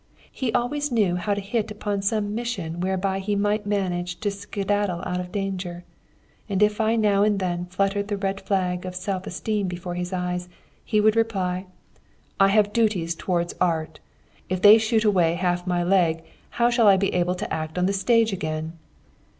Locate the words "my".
15.67-15.83